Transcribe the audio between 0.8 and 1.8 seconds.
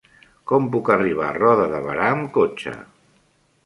arribar a Roda